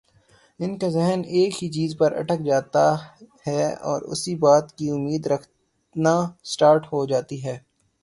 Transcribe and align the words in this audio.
ان 0.59 0.71
کے 0.79 0.89
ذہن 0.89 1.21
ایک 1.35 1.53
ہی 1.63 1.69
چیز 1.71 1.95
پر 1.97 2.11
اٹک 2.19 2.39
جاتے 2.45 2.85
ہیں 3.45 3.69
اور 3.89 4.01
اسی 4.11 4.35
بات 4.43 4.65
کی 4.77 4.89
امید 4.89 5.27
رکھنا 5.27 6.13
اسٹارٹ 6.45 6.83
ہو 6.93 7.05
جاتی 7.05 7.43
ہیں 7.45 7.57